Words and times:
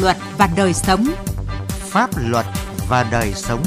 luật 0.00 0.16
và 0.38 0.48
đời 0.56 0.74
sống. 0.74 1.06
Pháp 1.68 2.10
luật 2.16 2.46
và 2.88 3.06
đời 3.10 3.32
sống. 3.34 3.62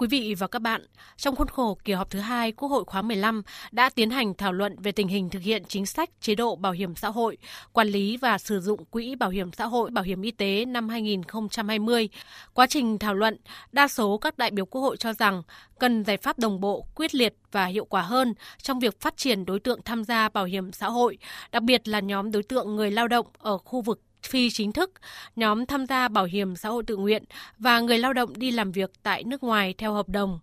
Quý 0.00 0.06
vị 0.06 0.34
và 0.38 0.46
các 0.46 0.62
bạn, 0.62 0.82
trong 1.16 1.36
khuôn 1.36 1.48
khổ 1.48 1.78
kỳ 1.84 1.92
họp 1.92 2.10
thứ 2.10 2.18
hai 2.18 2.52
Quốc 2.52 2.68
hội 2.68 2.84
khóa 2.84 3.02
15 3.02 3.42
đã 3.72 3.90
tiến 3.90 4.10
hành 4.10 4.34
thảo 4.34 4.52
luận 4.52 4.76
về 4.78 4.92
tình 4.92 5.08
hình 5.08 5.30
thực 5.30 5.42
hiện 5.42 5.62
chính 5.68 5.86
sách 5.86 6.10
chế 6.20 6.34
độ 6.34 6.56
bảo 6.56 6.72
hiểm 6.72 6.94
xã 6.94 7.08
hội, 7.08 7.36
quản 7.72 7.88
lý 7.88 8.16
và 8.16 8.38
sử 8.38 8.60
dụng 8.60 8.84
quỹ 8.84 9.14
bảo 9.14 9.30
hiểm 9.30 9.52
xã 9.52 9.66
hội, 9.66 9.90
bảo 9.90 10.04
hiểm 10.04 10.22
y 10.22 10.30
tế 10.30 10.64
năm 10.64 10.88
2020. 10.88 12.08
Quá 12.54 12.66
trình 12.66 12.98
thảo 12.98 13.14
luận, 13.14 13.36
đa 13.72 13.88
số 13.88 14.18
các 14.18 14.38
đại 14.38 14.50
biểu 14.50 14.66
Quốc 14.66 14.80
hội 14.80 14.96
cho 14.96 15.12
rằng 15.12 15.42
cần 15.78 16.04
giải 16.04 16.16
pháp 16.16 16.38
đồng 16.38 16.60
bộ, 16.60 16.86
quyết 16.94 17.14
liệt 17.14 17.34
và 17.52 17.66
hiệu 17.66 17.84
quả 17.84 18.02
hơn 18.02 18.34
trong 18.62 18.80
việc 18.80 19.00
phát 19.00 19.16
triển 19.16 19.44
đối 19.44 19.60
tượng 19.60 19.80
tham 19.84 20.04
gia 20.04 20.28
bảo 20.28 20.44
hiểm 20.44 20.72
xã 20.72 20.88
hội, 20.88 21.18
đặc 21.52 21.62
biệt 21.62 21.88
là 21.88 22.00
nhóm 22.00 22.30
đối 22.30 22.42
tượng 22.42 22.76
người 22.76 22.90
lao 22.90 23.08
động 23.08 23.26
ở 23.38 23.58
khu 23.58 23.82
vực 23.82 24.00
phi 24.22 24.50
chính 24.50 24.72
thức, 24.72 24.90
nhóm 25.36 25.66
tham 25.66 25.86
gia 25.86 26.08
bảo 26.08 26.24
hiểm 26.24 26.56
xã 26.56 26.68
hội 26.68 26.82
tự 26.86 26.96
nguyện 26.96 27.24
và 27.58 27.80
người 27.80 27.98
lao 27.98 28.12
động 28.12 28.38
đi 28.38 28.50
làm 28.50 28.72
việc 28.72 28.90
tại 29.02 29.24
nước 29.24 29.42
ngoài 29.42 29.74
theo 29.78 29.92
hợp 29.92 30.08
đồng. 30.08 30.38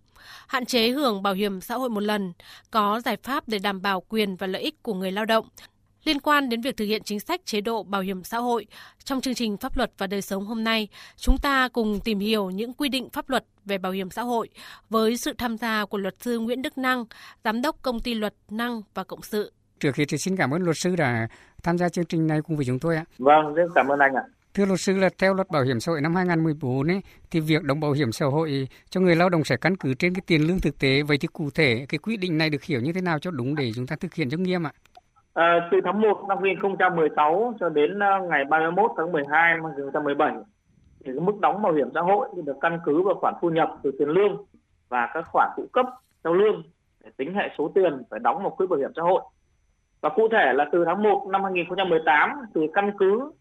Hạn 0.46 0.66
chế 0.66 0.88
hưởng 0.88 1.22
bảo 1.22 1.34
hiểm 1.34 1.60
xã 1.60 1.74
hội 1.74 1.90
một 1.90 2.00
lần, 2.02 2.32
có 2.70 3.00
giải 3.04 3.16
pháp 3.22 3.48
để 3.48 3.58
đảm 3.58 3.82
bảo 3.82 4.00
quyền 4.00 4.36
và 4.36 4.46
lợi 4.46 4.62
ích 4.62 4.82
của 4.82 4.94
người 4.94 5.12
lao 5.12 5.24
động. 5.24 5.48
Liên 6.04 6.20
quan 6.20 6.48
đến 6.48 6.60
việc 6.60 6.76
thực 6.76 6.84
hiện 6.84 7.02
chính 7.04 7.20
sách 7.20 7.46
chế 7.46 7.60
độ 7.60 7.82
bảo 7.82 8.00
hiểm 8.00 8.24
xã 8.24 8.38
hội, 8.38 8.66
trong 9.04 9.20
chương 9.20 9.34
trình 9.34 9.56
Pháp 9.56 9.76
luật 9.76 9.92
và 9.98 10.06
đời 10.06 10.22
sống 10.22 10.46
hôm 10.46 10.64
nay, 10.64 10.88
chúng 11.16 11.38
ta 11.38 11.68
cùng 11.68 12.00
tìm 12.00 12.18
hiểu 12.18 12.50
những 12.50 12.72
quy 12.72 12.88
định 12.88 13.10
pháp 13.10 13.30
luật 13.30 13.44
về 13.64 13.78
bảo 13.78 13.92
hiểm 13.92 14.10
xã 14.10 14.22
hội 14.22 14.48
với 14.90 15.16
sự 15.16 15.32
tham 15.38 15.58
gia 15.58 15.84
của 15.84 15.98
luật 15.98 16.14
sư 16.20 16.38
Nguyễn 16.38 16.62
Đức 16.62 16.78
Năng, 16.78 17.04
giám 17.44 17.62
đốc 17.62 17.82
công 17.82 18.00
ty 18.00 18.14
luật 18.14 18.34
Năng 18.50 18.82
và 18.94 19.04
Cộng 19.04 19.22
sự. 19.22 19.52
Trước 19.80 19.94
khi 19.94 20.04
thì 20.04 20.18
xin 20.18 20.36
cảm 20.36 20.50
ơn 20.50 20.62
luật 20.62 20.76
sư 20.76 20.96
đã 20.96 21.28
tham 21.62 21.78
gia 21.78 21.88
chương 21.88 22.04
trình 22.04 22.26
này 22.26 22.40
cùng 22.42 22.56
với 22.56 22.64
chúng 22.64 22.78
tôi 22.78 22.96
ạ. 22.96 23.04
Vâng, 23.18 23.54
rất 23.54 23.68
cảm 23.74 23.88
ơn 23.88 23.98
anh 23.98 24.14
ạ. 24.14 24.22
Thưa 24.54 24.66
luật 24.66 24.80
sư 24.80 24.96
là 24.96 25.08
theo 25.18 25.34
luật 25.34 25.50
bảo 25.50 25.62
hiểm 25.62 25.80
xã 25.80 25.92
hội 25.92 26.00
năm 26.00 26.14
2014 26.14 26.90
ấy, 26.90 27.00
thì 27.30 27.40
việc 27.40 27.62
đóng 27.62 27.80
bảo 27.80 27.92
hiểm 27.92 28.12
xã 28.12 28.26
hội 28.26 28.68
cho 28.90 29.00
người 29.00 29.16
lao 29.16 29.28
động 29.28 29.44
sẽ 29.44 29.56
căn 29.56 29.76
cứ 29.76 29.94
trên 29.94 30.14
cái 30.14 30.22
tiền 30.26 30.46
lương 30.46 30.60
thực 30.60 30.78
tế. 30.78 31.02
Vậy 31.02 31.18
thì 31.20 31.28
cụ 31.32 31.50
thể 31.54 31.86
cái 31.88 31.98
quy 31.98 32.16
định 32.16 32.38
này 32.38 32.50
được 32.50 32.62
hiểu 32.62 32.80
như 32.80 32.92
thế 32.92 33.00
nào 33.00 33.18
cho 33.18 33.30
đúng 33.30 33.54
để 33.54 33.70
chúng 33.74 33.86
ta 33.86 33.96
thực 34.00 34.14
hiện 34.14 34.30
cho 34.30 34.38
nghiêm 34.38 34.66
ạ? 34.66 34.72
À, 35.34 35.68
từ 35.70 35.78
tháng 35.84 36.00
1 36.00 36.24
năm 36.28 36.38
2016 36.42 37.54
cho 37.60 37.68
đến 37.68 37.98
ờ, 37.98 38.26
ngày 38.30 38.44
31 38.50 38.90
tháng 38.96 39.12
12 39.12 39.54
năm 39.54 39.64
2017 39.64 40.32
thì 41.04 41.12
cái 41.12 41.20
mức 41.20 41.40
đóng 41.40 41.62
bảo 41.62 41.72
hiểm 41.72 41.88
xã 41.94 42.00
hội 42.00 42.28
được 42.44 42.56
căn 42.60 42.78
cứ 42.84 43.02
vào 43.02 43.14
khoản 43.20 43.34
thu 43.42 43.50
nhập 43.50 43.68
từ 43.82 43.90
tiền 43.98 44.08
lương 44.08 44.44
và 44.88 45.08
các 45.14 45.24
khoản 45.32 45.50
phụ 45.56 45.66
cấp 45.72 45.86
theo 46.24 46.34
lương 46.34 46.62
để 47.04 47.10
tính 47.16 47.34
hệ 47.34 47.48
số 47.58 47.72
tiền 47.74 48.02
phải 48.10 48.20
đóng 48.20 48.42
vào 48.42 48.50
quỹ 48.50 48.66
bảo 48.66 48.78
hiểm 48.78 48.90
xã 48.96 49.02
hội. 49.02 49.22
Và 50.00 50.08
cụ 50.08 50.28
thể 50.32 50.52
là 50.54 50.64
từ 50.72 50.84
tháng 50.86 51.02
1 51.02 51.26
năm 51.32 51.44
2018 51.44 52.30
thì 52.54 52.60
căn 52.74 52.92
cứ 52.98 53.32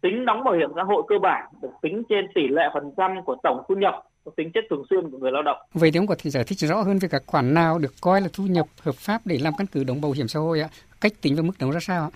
tính 0.00 0.24
đóng 0.24 0.44
bảo 0.44 0.54
hiểm 0.54 0.70
xã 0.76 0.82
hội 0.82 1.02
cơ 1.08 1.18
bản 1.18 1.48
được 1.62 1.68
tính 1.82 2.02
trên 2.08 2.26
tỷ 2.34 2.48
lệ 2.48 2.62
phần 2.74 2.92
trăm 2.96 3.22
của 3.24 3.36
tổng 3.42 3.62
thu 3.68 3.74
nhập 3.74 3.94
có 4.24 4.30
tính 4.36 4.50
chất 4.54 4.64
thường 4.70 4.82
xuyên 4.90 5.10
của 5.10 5.18
người 5.18 5.32
lao 5.32 5.42
động. 5.42 5.56
Vậy 5.74 5.90
thì 5.90 5.98
ông 5.98 6.06
có 6.06 6.14
thể 6.18 6.30
giải 6.30 6.44
thích 6.46 6.58
rõ 6.58 6.82
hơn 6.82 6.98
về 6.98 7.08
các 7.08 7.22
khoản 7.26 7.54
nào 7.54 7.78
được 7.78 7.92
coi 8.02 8.20
là 8.20 8.28
thu 8.32 8.44
nhập 8.50 8.66
hợp 8.82 8.94
pháp 8.94 9.20
để 9.24 9.38
làm 9.42 9.52
căn 9.58 9.66
cứ 9.72 9.84
đóng 9.84 10.00
bảo 10.00 10.12
hiểm 10.12 10.28
xã 10.28 10.40
hội 10.40 10.60
ạ? 10.60 10.68
Cách 11.00 11.12
tính 11.22 11.34
và 11.36 11.42
mức 11.42 11.52
đóng 11.60 11.70
ra 11.70 11.80
sao 11.80 12.02
ạ? 12.02 12.10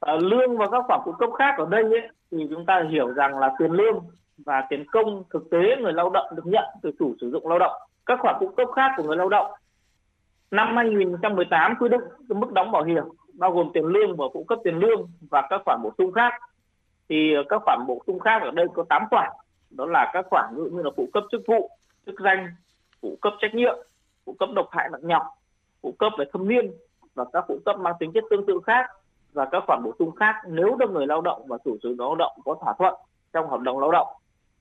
À, 0.00 0.12
lương 0.20 0.58
và 0.58 0.66
các 0.72 0.84
khoản 0.86 1.00
phụ 1.04 1.12
cấp 1.12 1.30
khác 1.38 1.54
ở 1.58 1.66
đây 1.70 1.82
ấy, 1.82 2.08
thì 2.30 2.38
chúng 2.50 2.66
ta 2.66 2.84
hiểu 2.90 3.08
rằng 3.08 3.38
là 3.38 3.50
tiền 3.58 3.72
lương 3.72 4.00
và 4.46 4.66
tiền 4.70 4.84
công 4.92 5.22
thực 5.32 5.50
tế 5.50 5.58
người 5.82 5.92
lao 5.92 6.10
động 6.10 6.26
được 6.36 6.46
nhận 6.46 6.64
từ 6.82 6.90
chủ 6.98 7.14
sử 7.20 7.30
dụng 7.30 7.48
lao 7.48 7.58
động. 7.58 7.72
Các 8.06 8.18
khoản 8.22 8.36
phụ 8.40 8.48
cấp 8.56 8.68
khác 8.76 8.90
của 8.96 9.02
người 9.02 9.16
lao 9.16 9.28
động 9.28 9.52
năm 10.50 10.76
2018 10.76 11.74
quy 11.80 11.88
định 11.88 12.00
mức 12.28 12.52
đóng 12.52 12.72
bảo 12.72 12.84
hiểm 12.84 13.04
bao 13.38 13.52
gồm 13.52 13.70
tiền 13.74 13.84
lương 13.84 14.16
và 14.16 14.24
phụ 14.34 14.44
cấp 14.44 14.58
tiền 14.64 14.78
lương 14.78 15.08
và 15.30 15.46
các 15.50 15.62
khoản 15.64 15.80
bổ 15.82 15.92
sung 15.98 16.12
khác. 16.12 16.32
Thì 17.08 17.34
ờ, 17.34 17.42
các 17.48 17.62
khoản 17.64 17.84
bổ 17.88 18.02
sung 18.06 18.18
khác 18.18 18.42
ở 18.42 18.50
đây 18.50 18.66
có 18.74 18.84
8 18.88 19.02
khoản. 19.10 19.32
Đó 19.70 19.86
là 19.86 20.10
các 20.12 20.26
khoản 20.30 20.54
ví 20.56 20.62
dụ 20.64 20.76
như 20.76 20.82
là 20.82 20.90
phụ 20.96 21.08
cấp 21.12 21.24
chức 21.30 21.42
vụ, 21.46 21.70
chức 22.06 22.20
danh, 22.20 22.48
phụ 23.02 23.18
cấp 23.22 23.32
trách 23.40 23.54
nhiệm, 23.54 23.74
phụ 24.26 24.36
cấp 24.38 24.48
độc 24.54 24.68
hại 24.70 24.88
nặng 24.92 25.06
nhọc, 25.06 25.22
phụ 25.82 25.94
cấp 25.98 26.12
về 26.18 26.24
thâm 26.32 26.48
niên 26.48 26.72
và 27.14 27.24
các 27.32 27.44
phụ 27.48 27.58
cấp 27.64 27.80
mang 27.80 27.94
tính 27.98 28.12
chất 28.12 28.24
tương 28.30 28.46
tự 28.46 28.60
khác 28.66 28.90
và 29.32 29.48
các 29.52 29.62
khoản 29.66 29.82
bổ 29.84 29.92
sung 29.98 30.14
khác 30.14 30.34
nếu 30.46 30.76
được 30.78 30.90
người 30.90 31.06
lao 31.06 31.20
động 31.20 31.46
và 31.46 31.58
chủ 31.64 31.76
sử 31.82 31.88
dụng 31.88 32.06
lao 32.06 32.14
động 32.14 32.32
có 32.44 32.56
thỏa 32.60 32.74
thuận 32.78 32.94
trong 33.32 33.50
hợp 33.50 33.60
đồng 33.60 33.78
lao 33.78 33.90
động 33.90 34.08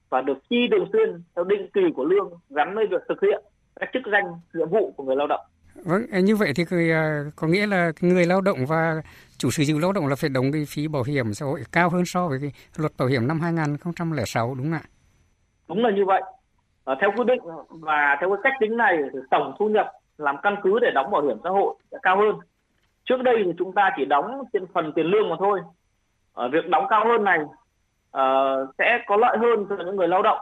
và 0.10 0.22
được 0.22 0.38
chi 0.50 0.68
thường 0.72 0.88
xuyên 0.94 1.22
theo 1.36 1.46
định 1.46 1.70
kỳ 1.74 1.82
của 1.96 2.06
lương 2.06 2.32
gắn 2.50 2.76
với 2.76 2.88
việc 2.88 3.02
thực 3.10 3.22
hiện 3.22 3.44
các 3.80 3.90
chức 3.94 4.04
danh, 4.12 4.26
nhiệm 4.54 4.70
vụ 4.70 4.94
của 4.98 5.04
người 5.04 5.16
lao 5.16 5.28
động. 5.28 5.42
Vâng, 5.84 6.02
à, 6.12 6.20
như 6.20 6.36
vậy 6.36 6.54
thì 6.56 6.92
à, 6.92 7.24
có 7.36 7.48
nghĩa 7.48 7.68
là 7.68 7.92
người 8.02 8.26
lao 8.26 8.42
động 8.42 8.66
và 8.68 9.02
chủ 9.38 9.52
sử 9.52 9.64
dụng 9.64 9.80
lao 9.80 9.92
động 9.92 10.08
là 10.08 10.16
phải 10.16 10.30
đóng 10.30 10.52
cái 10.52 10.66
phí 10.68 10.88
bảo 10.88 11.04
hiểm 11.04 11.34
xã 11.34 11.46
hội 11.46 11.64
cao 11.72 11.90
hơn 11.90 12.06
so 12.06 12.28
với 12.28 12.40
cái 12.42 12.52
luật 12.78 12.92
bảo 12.98 13.08
hiểm 13.08 13.28
năm 13.28 13.40
2006 13.40 14.56
đúng 14.56 14.66
không 14.66 14.74
ạ? 14.74 14.82
Đúng 15.68 15.84
là 15.84 15.92
như 15.92 16.06
vậy. 16.06 16.22
À, 16.86 16.96
theo 17.02 17.12
quy 17.18 17.24
định 17.28 17.42
và 17.70 18.18
theo 18.20 18.30
cái 18.30 18.40
cách 18.44 18.54
tính 18.60 18.78
này 18.78 18.98
thì 19.14 19.20
tổng 19.32 19.56
thu 19.60 19.70
nhập 19.70 19.92
làm 20.18 20.36
căn 20.44 20.56
cứ 20.64 20.80
để 20.82 20.92
đóng 20.96 21.12
bảo 21.12 21.22
hiểm 21.22 21.38
xã 21.44 21.50
hội 21.50 21.76
sẽ 21.92 21.98
cao 22.02 22.18
hơn. 22.18 22.36
Trước 23.06 23.22
đây 23.24 23.36
thì 23.46 23.52
chúng 23.58 23.74
ta 23.74 23.92
chỉ 23.98 24.06
đóng 24.06 24.44
trên 24.54 24.66
phần 24.74 24.92
tiền 24.96 25.06
lương 25.06 25.30
mà 25.30 25.36
thôi. 25.40 25.62
Ở 26.34 26.50
việc 26.50 26.70
đóng 26.70 26.86
cao 26.90 27.06
hơn 27.08 27.24
này 27.24 27.40
à, 28.12 28.24
sẽ 28.78 29.00
có 29.08 29.18
lợi 29.18 29.38
hơn 29.38 29.66
cho 29.70 29.76
những 29.86 29.96
người 29.96 30.08
lao 30.08 30.22
động 30.22 30.40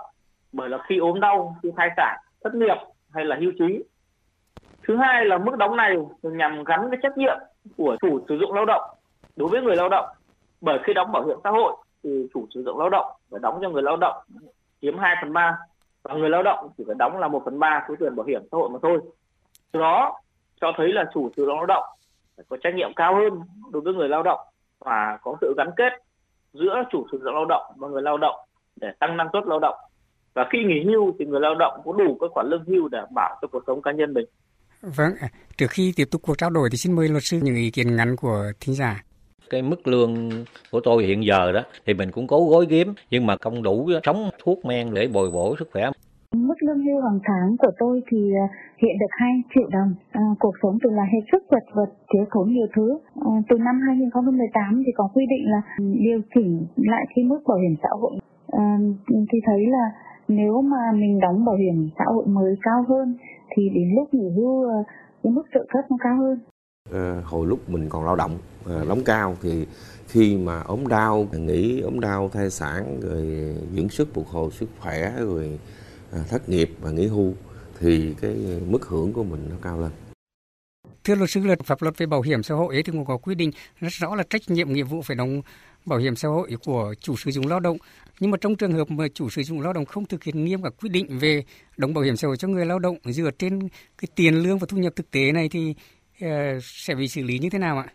bởi 0.51 0.69
là 0.69 0.77
khi 0.87 0.97
ốm 0.97 1.19
đau, 1.19 1.55
khi 1.63 1.69
thai 1.77 1.89
sản, 1.97 2.17
thất 2.43 2.55
nghiệp 2.55 2.77
hay 3.13 3.25
là 3.25 3.37
hưu 3.39 3.51
trí 3.59 3.83
thứ 4.87 4.97
hai 4.97 5.25
là 5.25 5.37
mức 5.37 5.57
đóng 5.57 5.75
này 5.75 5.95
nhằm 6.21 6.63
gắn 6.63 6.89
với 6.89 6.97
trách 7.03 7.17
nhiệm 7.17 7.37
của 7.77 7.97
chủ 8.01 8.25
sử 8.29 8.37
dụng 8.37 8.53
lao 8.53 8.65
động 8.65 8.81
đối 9.35 9.49
với 9.49 9.61
người 9.61 9.75
lao 9.75 9.89
động. 9.89 10.05
Bởi 10.61 10.79
khi 10.83 10.93
đóng 10.93 11.11
bảo 11.11 11.25
hiểm 11.25 11.37
xã 11.43 11.49
hội 11.49 11.75
thì 12.03 12.27
chủ 12.33 12.45
sử 12.53 12.63
dụng 12.63 12.79
lao 12.79 12.89
động 12.89 13.05
phải 13.31 13.39
đóng 13.43 13.59
cho 13.61 13.69
người 13.69 13.83
lao 13.83 13.97
động 13.97 14.15
chiếm 14.81 14.97
2 14.97 15.15
phần 15.21 15.33
ba 15.33 15.57
và 16.03 16.13
người 16.13 16.29
lao 16.29 16.43
động 16.43 16.69
chỉ 16.77 16.83
phải 16.87 16.95
đóng 16.99 17.17
là 17.17 17.27
1 17.27 17.41
phần 17.45 17.59
ba 17.59 17.85
số 17.87 17.95
tiền 17.99 18.15
bảo 18.15 18.25
hiểm 18.25 18.41
xã 18.51 18.57
hội 18.57 18.69
mà 18.69 18.79
thôi. 18.81 18.99
Từ 19.71 19.79
đó 19.79 20.19
cho 20.61 20.71
thấy 20.77 20.87
là 20.87 21.05
chủ 21.13 21.29
sử 21.37 21.45
dụng 21.45 21.55
lao 21.55 21.65
động 21.65 21.83
phải 22.37 22.45
có 22.49 22.57
trách 22.63 22.75
nhiệm 22.75 22.93
cao 22.95 23.15
hơn 23.15 23.41
đối 23.71 23.81
với 23.81 23.93
người 23.93 24.09
lao 24.09 24.23
động 24.23 24.39
và 24.79 25.17
có 25.21 25.35
sự 25.41 25.53
gắn 25.57 25.69
kết 25.77 25.93
giữa 26.53 26.83
chủ 26.91 27.05
sử 27.11 27.19
dụng 27.23 27.33
lao 27.33 27.45
động 27.45 27.63
và 27.75 27.87
người 27.87 28.01
lao 28.01 28.17
động 28.17 28.35
để 28.75 28.91
tăng 28.99 29.17
năng 29.17 29.29
suất 29.33 29.45
lao 29.45 29.59
động. 29.59 29.75
Và 30.33 30.47
khi 30.49 30.63
nghỉ 30.63 30.83
hưu 30.83 31.13
thì 31.19 31.25
người 31.25 31.39
lao 31.39 31.55
động 31.55 31.81
có 31.85 31.93
đủ 31.93 32.17
các 32.21 32.31
khoản 32.31 32.47
lương 32.47 32.63
hưu 32.67 32.87
để 32.87 33.01
bảo 33.15 33.37
cho 33.41 33.47
cuộc 33.47 33.63
sống 33.67 33.81
cá 33.81 33.91
nhân 33.91 34.13
mình. 34.13 34.25
Vâng, 34.85 35.11
trước 35.57 35.69
khi 35.69 35.93
tiếp 35.95 36.05
tục 36.11 36.21
cuộc 36.21 36.37
trao 36.37 36.49
đổi 36.49 36.69
thì 36.71 36.77
xin 36.77 36.95
mời 36.95 37.07
luật 37.07 37.23
sư 37.23 37.39
những 37.43 37.55
ý 37.55 37.71
kiến 37.71 37.95
ngắn 37.95 38.15
của 38.15 38.43
thính 38.59 38.75
giả. 38.75 39.03
Cái 39.49 39.61
mức 39.61 39.87
lương 39.87 40.29
của 40.71 40.79
tôi 40.83 41.03
hiện 41.03 41.25
giờ 41.25 41.51
đó 41.51 41.61
thì 41.85 41.93
mình 41.93 42.11
cũng 42.11 42.27
cố 42.27 42.47
gối 42.49 42.65
kiếm 42.69 42.93
nhưng 43.11 43.25
mà 43.25 43.35
không 43.41 43.63
đủ 43.63 43.89
sống 44.03 44.29
thuốc 44.43 44.65
men 44.65 44.93
để 44.93 45.07
bồi 45.07 45.31
bổ 45.31 45.55
sức 45.59 45.69
khỏe. 45.73 45.91
Mức 46.35 46.55
lương 46.59 46.85
hưu 46.85 47.01
hàng 47.01 47.19
tháng 47.23 47.57
của 47.57 47.71
tôi 47.79 48.01
thì 48.11 48.17
à, 48.17 48.45
hiện 48.77 48.97
được 48.99 49.11
2 49.11 49.29
triệu 49.55 49.67
đồng. 49.71 49.95
À, 50.11 50.21
cuộc 50.39 50.53
sống 50.63 50.77
từ 50.83 50.89
là 50.89 51.03
hết 51.13 51.19
sức 51.31 51.43
vật 51.49 51.63
vật, 51.73 51.89
thiếu 52.13 52.25
thốn 52.31 52.49
nhiều 52.53 52.67
thứ. 52.75 52.99
À, 53.15 53.31
từ 53.49 53.57
năm 53.57 53.81
2018 53.87 54.83
thì 54.85 54.91
có 54.95 55.09
quy 55.13 55.25
định 55.29 55.45
là 55.51 55.61
điều 55.77 56.21
chỉnh 56.35 56.65
lại 56.75 57.05
cái 57.15 57.25
mức 57.25 57.39
bảo 57.47 57.57
hiểm 57.57 57.75
xã 57.83 57.89
hội. 58.01 58.11
À, 58.51 58.77
thì 59.07 59.39
thấy 59.45 59.67
là 59.67 59.85
nếu 60.27 60.61
mà 60.61 60.91
mình 60.93 61.19
đóng 61.19 61.45
bảo 61.45 61.55
hiểm 61.55 61.89
xã 61.97 62.03
hội 62.13 62.25
mới 62.25 62.55
cao 62.61 62.85
hơn 62.89 63.17
thì 63.55 63.69
đến 63.69 63.95
lúc 63.95 64.13
nghỉ 64.13 64.29
hưu 64.35 64.63
ờ, 64.63 64.83
cái 65.23 65.31
mức 65.31 65.43
trợ 65.53 65.59
cấp 65.69 65.85
nó 65.89 65.97
cao 66.03 66.17
hơn. 66.17 66.39
À, 66.93 67.21
hồi 67.23 67.47
lúc 67.47 67.69
mình 67.69 67.89
còn 67.89 68.05
lao 68.05 68.15
động 68.15 68.37
à, 68.65 68.83
đóng 68.87 69.03
cao 69.05 69.37
thì 69.41 69.65
khi 70.07 70.37
mà 70.37 70.61
ốm 70.61 70.87
đau 70.87 71.27
nghỉ 71.31 71.79
ốm 71.79 71.99
đau 71.99 72.29
thai 72.29 72.49
sản 72.49 72.99
rồi 73.01 73.55
dưỡng 73.75 73.89
sức 73.89 74.13
phục 74.13 74.27
hồi 74.27 74.51
sức 74.51 74.69
khỏe 74.79 75.13
rồi 75.19 75.59
à, 76.11 76.19
thất 76.29 76.49
nghiệp 76.49 76.69
và 76.81 76.91
nghỉ 76.91 77.07
hưu 77.07 77.33
thì 77.79 78.15
cái 78.21 78.35
mức 78.67 78.85
hưởng 78.85 79.13
của 79.13 79.23
mình 79.23 79.47
nó 79.49 79.55
cao 79.61 79.79
lên. 79.79 79.91
Thưa 81.03 81.15
luật 81.15 81.29
sư, 81.29 81.41
luật 81.43 81.59
pháp 81.63 81.81
luật 81.81 81.97
về 81.97 82.05
bảo 82.05 82.21
hiểm 82.21 82.43
xã 82.43 82.55
hội 82.55 82.75
ấy 82.75 82.83
thì 82.83 82.91
cũng 82.91 83.05
có 83.05 83.17
quy 83.17 83.35
định 83.35 83.51
rất 83.79 83.89
rõ 83.91 84.15
là 84.15 84.23
trách 84.29 84.41
nhiệm 84.47 84.73
nghĩa 84.73 84.83
vụ 84.83 85.01
phải 85.01 85.15
đóng 85.15 85.41
bảo 85.85 85.99
hiểm 85.99 86.15
xã 86.15 86.27
hội 86.27 86.49
của 86.65 86.93
chủ 86.99 87.15
sử 87.15 87.31
dụng 87.31 87.47
lao 87.47 87.59
động. 87.59 87.77
Nhưng 88.19 88.31
mà 88.31 88.37
trong 88.41 88.55
trường 88.55 88.71
hợp 88.71 88.91
mà 88.91 89.05
chủ 89.13 89.29
sử 89.29 89.41
dụng 89.41 89.61
lao 89.61 89.73
động 89.73 89.85
không 89.85 90.05
thực 90.05 90.23
hiện 90.23 90.45
nghiêm 90.45 90.63
các 90.63 90.73
quy 90.81 90.89
định 90.89 91.07
về 91.21 91.43
đóng 91.77 91.93
bảo 91.93 92.03
hiểm 92.03 92.15
xã 92.15 92.27
hội 92.27 92.37
cho 92.37 92.47
người 92.47 92.65
lao 92.65 92.79
động 92.79 92.95
dựa 93.03 93.31
trên 93.39 93.59
cái 94.01 94.07
tiền 94.15 94.33
lương 94.33 94.57
và 94.57 94.67
thu 94.69 94.77
nhập 94.77 94.93
thực 94.95 95.11
tế 95.11 95.31
này 95.31 95.49
thì 95.51 95.75
uh, 96.25 96.27
sẽ 96.61 96.95
bị 96.95 97.07
xử 97.07 97.23
lý 97.23 97.39
như 97.39 97.49
thế 97.51 97.59
nào 97.59 97.77
ạ? 97.77 97.85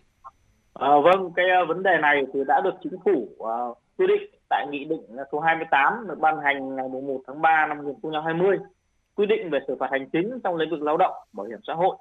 À, 0.75 0.89
vâng, 1.05 1.33
cái 1.37 1.47
uh, 1.63 1.69
vấn 1.69 1.83
đề 1.83 1.99
này 2.03 2.23
thì 2.35 2.41
đã 2.47 2.61
được 2.65 2.75
chính 2.83 2.97
phủ 3.05 3.29
uh, 3.39 3.79
quy 3.99 4.07
định 4.07 4.31
tại 4.49 4.67
nghị 4.71 4.85
định 4.85 5.03
số 5.33 5.41
28 5.41 6.09
được 6.09 6.19
ban 6.21 6.41
hành 6.45 6.77
ngày 6.77 6.89
1 6.89 7.21
tháng 7.27 7.43
3 7.43 7.67
năm 7.69 7.77
2020 7.77 8.57
quy 9.15 9.27
định 9.27 9.51
về 9.51 9.59
xử 9.69 9.77
phạt 9.81 9.89
hành 9.91 10.11
chính 10.13 10.41
trong 10.45 10.57
lĩnh 10.57 10.71
vực 10.71 10.83
lao 10.83 10.97
động, 10.97 11.13
bảo 11.33 11.47
hiểm 11.47 11.59
xã 11.67 11.75
hội 11.75 11.97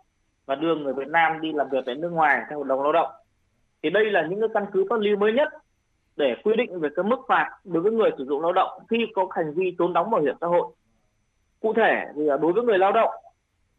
và 0.45 0.55
đưa 0.55 0.75
người 0.75 0.93
Việt 0.93 1.07
Nam 1.07 1.41
đi 1.41 1.51
làm 1.53 1.69
việc 1.69 1.83
tại 1.85 1.95
nước 1.95 2.09
ngoài 2.09 2.41
theo 2.49 2.57
hợp 2.57 2.67
đồng 2.67 2.81
lao 2.81 2.91
động. 2.91 3.09
Thì 3.83 3.89
đây 3.89 4.03
là 4.11 4.27
những 4.29 4.39
cái 4.39 4.49
căn 4.53 4.65
cứ 4.73 4.85
pháp 4.89 4.99
lý 4.99 5.15
mới 5.15 5.33
nhất 5.33 5.47
để 6.19 6.35
quy 6.43 6.53
định 6.55 6.79
về 6.79 6.89
cái 6.95 7.03
mức 7.03 7.19
phạt 7.27 7.49
đối 7.63 7.83
với 7.83 7.91
người 7.91 8.11
sử 8.17 8.25
dụng 8.25 8.41
lao 8.41 8.53
động 8.53 8.79
khi 8.89 8.97
có 9.15 9.27
hành 9.31 9.53
vi 9.53 9.75
trốn 9.79 9.93
đóng 9.93 10.09
bảo 10.09 10.21
hiểm 10.21 10.35
xã 10.41 10.47
hội. 10.47 10.67
Cụ 11.59 11.73
thể 11.73 12.05
thì 12.15 12.27
à, 12.27 12.37
đối 12.37 12.53
với 12.53 12.63
người 12.63 12.77
lao 12.77 12.91
động 12.91 13.09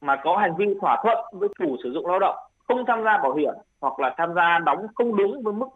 mà 0.01 0.17
có 0.25 0.37
hành 0.37 0.57
vi 0.57 0.67
thỏa 0.81 1.01
thuận 1.03 1.19
với 1.33 1.49
chủ 1.59 1.77
sử 1.83 1.93
dụng 1.93 2.07
lao 2.07 2.19
động 2.19 2.37
không 2.69 2.85
tham 2.87 3.05
gia 3.05 3.19
bảo 3.19 3.35
hiểm 3.35 3.55
hoặc 3.81 4.01
là 4.01 4.15
tham 4.19 4.35
gia 4.35 4.59
đóng 4.59 4.87
không 4.95 5.17
đúng 5.17 5.43
với 5.43 5.53
mức 5.53 5.67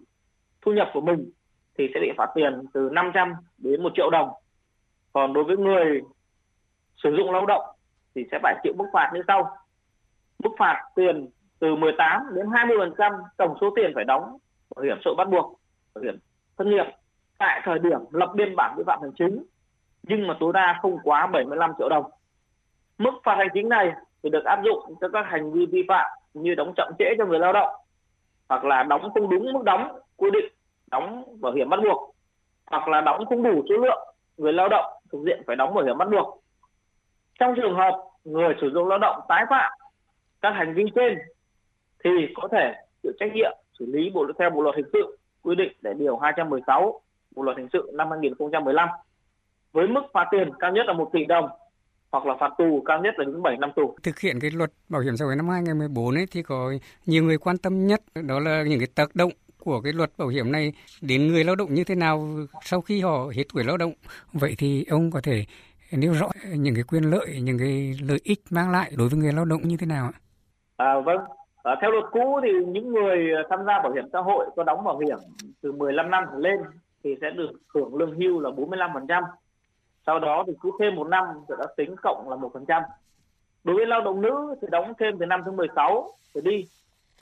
thu 0.63 0.73
nhập 0.73 0.91
của 0.95 1.01
mình 1.01 1.31
thì 1.79 1.89
sẽ 1.95 2.01
bị 2.01 2.13
phạt 2.17 2.31
tiền 2.35 2.63
từ 2.75 2.89
500 2.93 3.35
đến 3.59 3.83
1 3.83 3.93
triệu 3.97 4.11
đồng. 4.11 4.31
Còn 5.13 5.33
đối 5.33 5.45
với 5.45 5.57
người 5.57 6.03
sử 7.03 7.17
dụng 7.17 7.31
lao 7.31 7.47
động 7.47 7.63
thì 8.15 8.25
sẽ 8.31 8.39
phải 8.43 8.55
chịu 8.63 8.73
mức 8.77 8.87
phạt 8.93 9.11
như 9.15 9.23
sau. 9.29 9.57
Mức 10.45 10.51
phạt 10.59 10.83
tiền 10.95 11.29
từ 11.59 11.75
18 11.75 12.23
đến 12.35 12.47
20% 12.47 13.13
tổng 13.37 13.55
số 13.61 13.73
tiền 13.77 13.93
phải 13.95 14.05
đóng 14.05 14.39
bảo 14.77 14.85
hiểm 14.85 14.97
xã 15.05 15.09
hội 15.09 15.15
bắt 15.17 15.29
buộc, 15.31 15.61
bảo 15.95 16.05
hiểm 16.05 16.19
thất 16.59 16.67
nghiệp 16.67 16.85
tại 17.39 17.61
thời 17.65 17.79
điểm 17.79 17.99
lập 18.11 18.33
biên 18.35 18.57
bản 18.57 18.75
vi 18.79 18.85
phạm 18.87 19.01
hành 19.03 19.13
chính, 19.19 19.45
nhưng 20.03 20.27
mà 20.27 20.37
tối 20.41 20.53
đa 20.53 20.79
không 20.83 20.99
quá 21.05 21.27
75 21.27 21.73
triệu 21.79 21.89
đồng. 21.89 22.05
Mức 22.99 23.11
phạt 23.25 23.35
hành 23.39 23.49
chính 23.55 23.69
này 23.69 23.93
thì 24.23 24.31
được 24.31 24.45
áp 24.45 24.61
dụng 24.65 24.95
cho 25.01 25.09
các 25.09 25.27
hành 25.29 25.53
vi 25.53 25.67
vi 25.67 25.85
phạm 25.89 26.11
như 26.35 26.55
đóng 26.55 26.73
chậm 26.77 26.93
trễ 26.99 27.05
cho 27.19 27.27
người 27.27 27.39
lao 27.39 27.53
động 27.53 27.69
hoặc 28.49 28.65
là 28.65 28.83
đóng 28.83 29.11
không 29.15 29.31
đúng 29.31 29.53
mức 29.53 29.63
đóng, 29.65 29.99
quy 30.17 30.31
định 30.31 30.53
đóng 30.91 31.25
bảo 31.41 31.53
hiểm 31.53 31.69
bắt 31.69 31.81
buộc 31.83 32.15
hoặc 32.67 32.89
là 32.89 33.01
đóng 33.01 33.27
không 33.27 33.43
đủ 33.43 33.65
số 33.69 33.77
lượng 33.77 34.09
người 34.37 34.53
lao 34.53 34.69
động 34.69 34.85
thuộc 35.13 35.25
diện 35.25 35.43
phải 35.47 35.57
đóng 35.57 35.75
bảo 35.75 35.85
hiểm 35.85 35.99
bắt 35.99 36.09
buộc. 36.11 36.43
Trong 37.39 37.55
trường 37.57 37.75
hợp 37.75 38.03
người 38.25 38.55
sử 38.61 38.71
dụng 38.71 38.89
lao 38.89 38.99
động 38.99 39.21
tái 39.29 39.45
phạm 39.51 39.73
các 40.43 40.51
hành 40.51 40.75
vi 40.75 40.85
trên 40.95 41.19
thì 42.05 42.11
có 42.35 42.49
thể 42.53 42.75
chịu 43.03 43.13
trách 43.21 43.33
nhiệm 43.35 43.53
xử 43.79 43.87
lý 43.87 44.11
bộ 44.11 44.27
theo 44.39 44.51
bộ 44.51 44.63
luật 44.63 44.77
hình 44.77 44.89
sự 44.93 45.19
quy 45.45 45.55
định 45.55 45.73
tại 45.83 45.95
điều 45.95 46.17
216 46.17 47.01
bộ 47.37 47.43
luật 47.43 47.57
hình 47.57 47.69
sự 47.73 47.91
năm 47.95 48.11
2015 48.11 48.89
với 49.73 49.87
mức 49.87 50.03
phạt 50.13 50.29
tiền 50.31 50.51
cao 50.59 50.73
nhất 50.73 50.87
là 50.87 50.93
1 50.93 51.11
tỷ 51.13 51.25
đồng 51.25 51.49
hoặc 52.13 52.27
là 52.27 52.35
phạt 52.41 52.51
tù 52.59 52.83
cao 52.87 53.01
nhất 53.03 53.15
là 53.19 53.25
đến 53.25 53.43
7 53.43 53.57
năm 53.57 53.71
tù. 53.77 53.97
Thực 54.03 54.21
hiện 54.21 54.41
cái 54.41 54.51
luật 54.51 54.71
bảo 54.89 55.03
hiểm 55.03 55.17
xã 55.17 55.25
hội 55.25 55.37
năm 55.37 55.49
2014 55.49 56.15
ấy 56.15 56.27
thì 56.31 56.43
có 56.43 56.73
nhiều 57.07 57.25
người 57.25 57.39
quan 57.39 57.59
tâm 57.59 57.87
nhất 57.87 58.03
đó 58.15 58.41
là 58.41 58.63
những 58.63 58.79
cái 58.79 58.89
tác 58.95 59.17
động 59.17 59.31
của 59.59 59.81
cái 59.81 59.93
luật 59.93 60.11
bảo 60.19 60.29
hiểm 60.29 60.53
này 60.53 60.73
đến 61.01 61.29
người 61.29 61.45
lao 61.45 61.57
động 61.57 61.75
như 61.75 61.85
thế 61.85 61.95
nào 61.95 62.29
sau 62.63 62.81
khi 62.81 63.01
họ 63.01 63.31
hết 63.37 63.45
tuổi 63.55 63.65
lao 63.65 63.77
động. 63.77 63.93
Vậy 64.33 64.55
thì 64.59 64.85
ông 64.91 65.11
có 65.11 65.21
thể 65.21 65.45
nêu 65.93 66.13
rõ 66.13 66.29
những 66.57 66.75
cái 66.75 66.85
quyền 66.85 67.03
lợi, 67.11 67.41
những 67.41 67.59
cái 67.59 67.95
lợi 68.09 68.21
ích 68.25 68.41
mang 68.51 68.71
lại 68.71 68.93
đối 68.97 69.09
với 69.09 69.19
người 69.19 69.33
lao 69.33 69.45
động 69.45 69.63
như 69.63 69.77
thế 69.77 69.87
nào 69.87 70.07
ạ? 70.07 70.15
À, 70.77 71.01
vâng, 71.01 71.21
à, 71.65 71.77
theo 71.81 71.91
luật 71.91 72.05
cũ 72.11 72.41
thì 72.43 72.49
những 72.67 72.93
người 72.93 73.33
ờ, 73.33 73.43
tham 73.51 73.59
gia 73.67 73.79
bảo 73.83 73.93
hiểm 73.93 74.05
xã 74.13 74.21
hội 74.21 74.47
có 74.57 74.65
đóng 74.65 74.85
bảo 74.85 74.99
hiểm 74.99 75.19
từ 75.63 75.73
15 75.73 76.11
năm 76.11 76.25
trở 76.31 76.39
lên 76.39 76.61
thì 77.05 77.17
sẽ 77.21 77.31
được 77.31 77.51
hưởng 77.75 77.95
lương 77.95 78.21
hưu 78.21 78.41
là 78.41 78.51
45%. 78.51 79.23
Sau 80.07 80.19
đó 80.19 80.45
thì 80.47 80.53
cứ 80.61 80.71
thêm 80.81 80.95
một 80.95 81.09
năm 81.09 81.25
sẽ 81.49 81.55
đã 81.59 81.67
tính 81.77 81.97
cộng 82.03 82.29
là 82.29 82.37
1%. 82.37 82.83
Đối 83.65 83.77
với 83.77 83.87
lao 83.87 84.01
động 84.01 84.21
nữ 84.21 84.55
thì 84.63 84.69
đóng 84.71 84.93
thêm 84.99 85.19
từ 85.19 85.27
năm 85.27 85.43
thứ 85.45 85.53
16 85.53 86.11
trở 86.35 86.41
đi. 86.41 86.69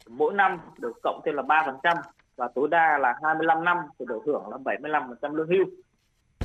Mỗi 0.09 0.33
năm 0.33 0.61
được 0.79 0.93
cộng 1.03 1.21
thêm 1.25 1.35
là 1.35 1.43
3% 1.43 1.97
và 2.37 2.49
tối 2.55 2.69
đa 2.71 2.99
là 2.99 3.15
25 3.23 3.65
năm 3.65 3.77
thì 3.99 4.05
được 4.09 4.21
hưởng 4.27 4.49
là 4.49 4.57
75% 4.57 5.35
lương 5.35 5.49
hưu. 5.49 5.65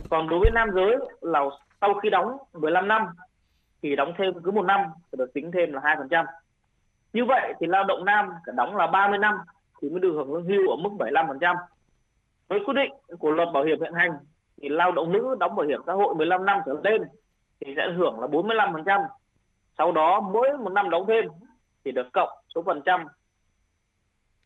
Còn 0.09 0.29
đối 0.29 0.39
với 0.39 0.51
nam 0.53 0.69
giới 0.73 0.95
là 1.21 1.41
sau 1.81 1.93
khi 1.93 2.09
đóng 2.09 2.37
15 2.53 2.87
năm 2.87 3.07
thì 3.81 3.95
đóng 3.95 4.13
thêm 4.17 4.33
cứ 4.43 4.51
một 4.51 4.65
năm 4.65 4.81
thì 5.11 5.15
được 5.17 5.33
tính 5.33 5.51
thêm 5.51 5.73
là 5.73 5.81
2%. 5.81 6.25
Như 7.17 7.25
vậy 7.25 7.53
thì 7.59 7.67
lao 7.67 7.83
động 7.83 8.05
nam 8.05 8.29
phải 8.45 8.55
đóng 8.57 8.75
là 8.75 8.87
30 8.87 9.17
năm 9.17 9.35
thì 9.81 9.89
mới 9.89 9.99
được 9.99 10.13
hưởng 10.13 10.33
lương 10.33 10.45
hưu 10.45 10.69
ở 10.69 10.75
mức 10.75 10.89
75%. 10.99 11.55
Với 12.47 12.59
quy 12.65 12.73
định 12.73 12.91
của 13.19 13.31
luật 13.31 13.49
bảo 13.53 13.63
hiểm 13.63 13.81
hiện 13.81 13.93
hành 13.93 14.11
thì 14.61 14.69
lao 14.69 14.91
động 14.91 15.11
nữ 15.11 15.35
đóng 15.39 15.55
bảo 15.55 15.67
hiểm 15.67 15.81
xã 15.87 15.93
hội 15.93 16.15
15 16.15 16.45
năm 16.45 16.59
trở 16.65 16.75
lên 16.83 17.01
thì 17.59 17.73
sẽ 17.77 17.91
hưởng 17.97 18.19
là 18.19 18.27
45%. 18.27 19.05
Sau 19.77 19.91
đó 19.91 20.19
mỗi 20.19 20.57
một 20.57 20.69
năm 20.69 20.89
đóng 20.89 21.05
thêm 21.07 21.25
thì 21.85 21.91
được 21.91 22.07
cộng 22.13 22.29
số 22.55 22.63
phần 22.65 22.81
trăm 22.85 23.07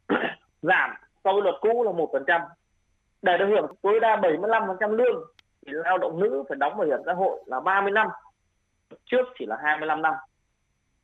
giảm 0.62 0.90
so 1.24 1.34
với 1.34 1.42
luật 1.42 1.56
cũ 1.62 1.84
là 1.84 1.92
1%. 1.92 2.42
Để 3.22 3.38
được 3.38 3.48
hưởng 3.48 3.76
tối 3.82 4.00
đa 4.00 4.16
75% 4.16 4.92
lương 4.92 5.24
thì 5.66 5.72
lao 5.74 5.98
động 5.98 6.20
nữ 6.20 6.44
phải 6.50 6.58
đóng 6.60 6.78
bảo 6.78 6.88
hiểm 6.88 7.00
xã 7.06 7.14
hội 7.14 7.40
là 7.46 7.60
30 7.60 7.92
năm. 7.92 8.08
Trước 9.06 9.26
chỉ 9.40 9.46
là 9.46 9.58
25 9.64 10.02
năm. 10.02 10.14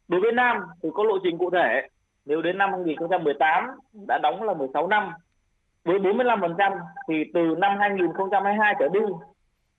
Đối 0.08 0.22
với 0.22 0.32
nam 0.32 0.58
thì 0.84 0.90
có 0.94 1.04
lộ 1.04 1.18
trình 1.24 1.38
cụ 1.38 1.50
thể. 1.50 1.88
Nếu 2.26 2.42
đến 2.42 2.58
năm 2.58 2.70
2018 2.74 3.64
đã 4.08 4.20
đóng 4.24 4.44
là 4.44 4.54
16 4.54 4.88
năm 4.88 5.12
với 5.86 6.00
45% 6.00 6.78
thì 7.08 7.16
từ 7.34 7.42
năm 7.58 7.78
2022 7.80 8.74
trở 8.80 8.88
đi 8.88 9.00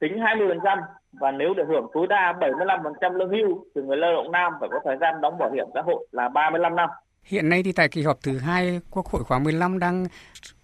tính 0.01 0.13
20% 0.13 0.79
và 1.13 1.31
nếu 1.31 1.55
được 1.55 1.65
hưởng 1.69 1.87
tối 1.95 2.07
đa 2.07 2.35
75% 2.41 3.13
lương 3.13 3.31
hưu 3.31 3.65
thì 3.75 3.81
người 3.83 3.97
lao 3.97 4.13
động 4.13 4.33
nam 4.33 4.53
phải 4.61 4.69
có 4.73 4.79
thời 4.85 4.97
gian 5.01 5.21
đóng 5.21 5.39
bảo 5.39 5.53
hiểm 5.53 5.67
xã 5.75 5.83
hội 5.83 6.07
là 6.13 6.29
35 6.29 6.77
năm. 6.77 6.89
Hiện 7.23 7.49
nay 7.49 7.63
thì 7.63 7.73
tại 7.73 7.89
kỳ 7.89 8.03
họp 8.03 8.19
thứ 8.23 8.39
hai 8.39 8.81
Quốc 8.91 9.07
hội 9.07 9.25
khóa 9.25 9.39
15 9.39 9.79
đang 9.79 10.07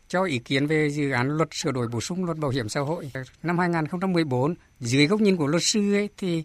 cho 0.09 0.25
ý 0.25 0.39
kiến 0.39 0.67
về 0.67 0.91
dự 0.91 1.11
án 1.11 1.29
luật 1.29 1.49
sửa 1.53 1.73
đổi 1.73 1.89
bổ 1.93 2.01
sung 2.01 2.25
luật 2.25 2.39
bảo 2.39 2.51
hiểm 2.51 2.69
xã 2.69 2.81
hội 2.81 3.11
năm 3.43 3.59
2014 3.59 4.55
dưới 4.79 5.07
góc 5.07 5.21
nhìn 5.21 5.37
của 5.37 5.47
luật 5.47 5.63
sư 5.63 5.95
ấy 5.95 6.09
thì 6.19 6.45